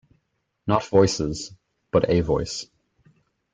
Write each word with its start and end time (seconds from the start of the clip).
Not 0.65 0.83
voices— 0.87 1.51
but 1.91 2.09
a 2.09 2.21
voice. 2.21 2.65